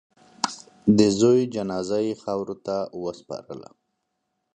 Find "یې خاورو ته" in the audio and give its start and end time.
2.07-2.75